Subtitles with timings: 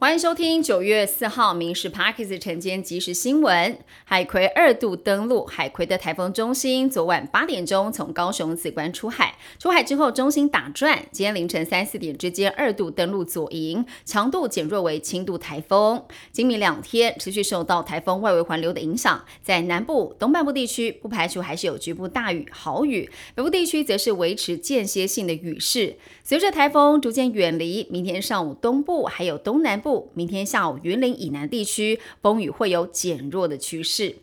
[0.00, 3.72] 欢迎收听九月四号《民事 Parkes 晨间即时新闻》。
[4.04, 16.00] 海葵二度登陆，海葵的台风中心昨晚八点钟从高雄紫关出海，出海之后中心打转，今天凌晨三四点之间二度登陆左营，强度减弱为轻度台风。
[16.30, 25.96] 今明两天持续受到台风外围环流的影响，在南部、东半部地区不排除还是有局部大雨、豪雨，北部地区则是维持间歇性的雨势。
[26.22, 29.87] 随着台风逐渐远离，明天上午东部还有东南部。
[30.14, 34.16] 明天下午，云林以南地区风雨会有减弱的趋势。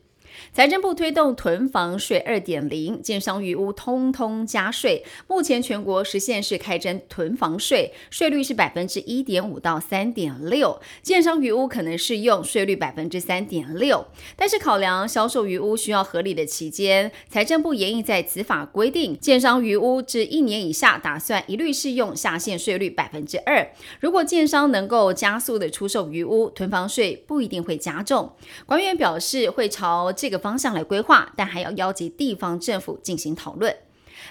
[0.53, 5.03] 财政部推动囤房税二点零，建商余屋通通加税。
[5.27, 10.81] 目前全国实现是开征囤房税，税率是百分之一点五到三点六。
[11.02, 23.67] 建商余屋可能适用税率百分之三点六，但是考量销售余屋需要合理的期间，财政部严议在此法规定，建商余屋至一年以下，打算一律适用下限税率百分之二。
[23.99, 28.34] 如果建商能够加速的出售余屋，囤房税不一定会加重。
[28.65, 30.12] 官员表示会朝。
[30.26, 33.76] 这个方向来规划，但还要邀集地方政府进行讨论。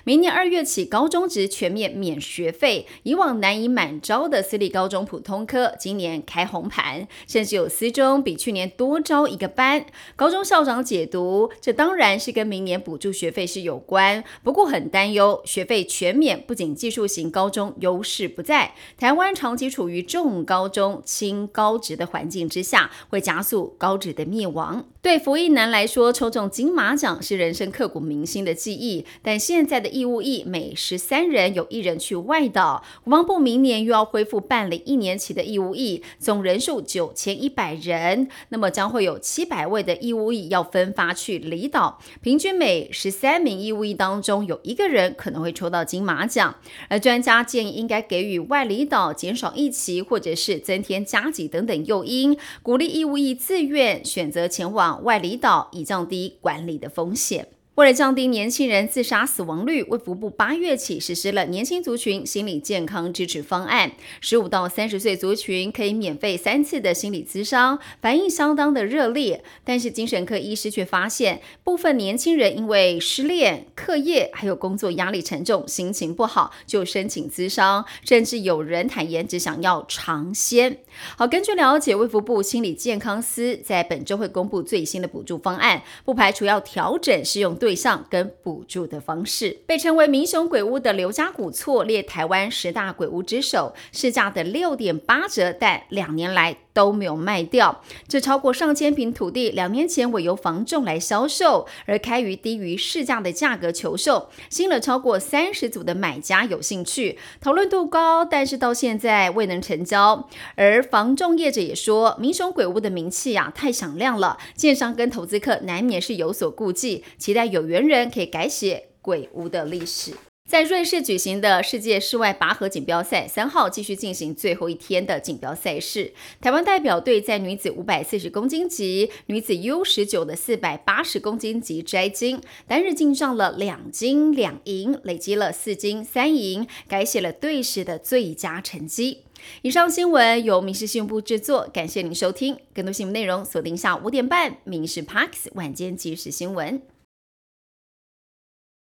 [0.02, 2.88] 明年二月起，高中职全面免学费。
[3.04, 9.86] 以往难以满招的私立高中普通科，今年开红盘，甚至有私中比去年多招一个班。
[10.16, 24.86] 高中校长解读，这当然是跟明年补助学费是有关，不过很担忧，学费全免不仅技术型高中优势不在，台湾长期处于重高中轻高职的环境之下，会加速高职的灭亡。
[25.04, 29.84] 对服役男来说，抽中金马奖是人生刻骨铭心的记忆，但现在。
[29.84, 46.54] 的义务役每十三人有一人去外岛，国防部明年又要恢复办理一年期的义务役，总人数九千一百人，那么将会有七百位的义务役要分发去离岛，平均每十三名义务役当中有一个人可能会抽到金马奖，
[46.88, 57.48] 而专家建议应该给予外离岛减少一期或者是增添加级等等诱因，鼓励义务役自愿选择前往外离岛，以降低管理的风险。
[57.74, 63.90] 为了降低年轻人自杀死亡率，卫福部八月起实施了年轻族群心理健康支持方案。
[64.20, 69.42] 十五到三十岁族群可以免费三次的心理咨商，反应相当的热烈。
[69.64, 80.78] 但是精神科医师却发现，部分年轻人因为失恋、课业还有工作压力沉重，心情不好就申请咨商，甚至有人坦言只想要尝鲜。
[81.16, 87.58] 好，根据了解，卫福部心理健康司在本周会公布最新的补助方案，不排除要调整适用。
[87.64, 97.82] 对象跟补助的方式，被称为“民雄鬼屋”的刘家古厝列台湾十大鬼屋之首，市价的六点八折，但两年来都没有卖掉。
[98.06, 110.28] 这超过上千平土地，两年前委由房仲来销售，而开于低于市价的价格求售，吸引了超过三十组的买家有兴趣，讨论度高，但是到现在未能成交。
[110.56, 117.44] 而房仲业者也说，民雄鬼屋的名气呀太响亮了，建商跟投资客难免是有所顾忌，期待。
[117.54, 120.14] 有缘人可以改写鬼屋的历史。
[120.54, 139.22] 在瑞士举行的世界室外拔河锦标赛三号继续进行最后一天的锦标赛事，台湾代表队在女子五百四十公斤级、女子 U 十九的四百八十公斤级摘金，单日进账了两金两银，累积了四金三银，改写了队史的最佳成绩。
[139.62, 142.56] 以上新闻由民事新闻部制作，感谢您收听。
[142.72, 146.78] 更多新闻内容锁定下午五点半《民事 Parks 晚间即时新闻》。